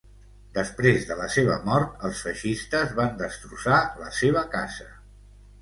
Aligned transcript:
Després 0.53 1.03
de 1.09 1.17
la 1.19 1.27
seva 1.33 1.57
mort 1.67 2.01
els 2.09 2.23
feixistes 2.29 2.97
van 3.01 3.15
destrossar 3.23 3.79
la 4.03 4.11
seva 4.23 4.45
casa. 4.57 4.91